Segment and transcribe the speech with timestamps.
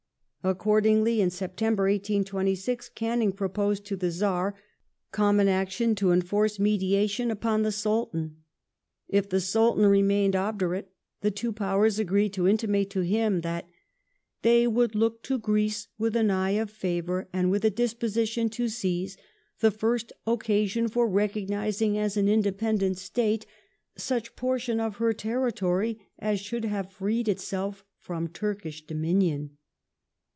[0.43, 4.55] Accordingly in September, 1826, Canning proposed to the Czar
[5.11, 8.37] common action to enforce mediation upon the Sultan.
[9.07, 10.89] If the Sultan remained obdurate,
[11.21, 13.69] the two Powers agreed to intimate to him that"
[14.41, 18.67] they would look to Greece with an eye of favour, and with a disposition to
[18.67, 19.17] seize
[19.59, 23.45] the first occasion of recognizing as an independent State
[23.95, 29.57] such portion of her territory as should have freed itself from Turkish dominion